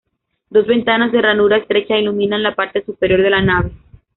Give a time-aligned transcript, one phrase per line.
[0.49, 3.71] Dos ventanas de ranura estrecha iluminan la parte superior de la nave.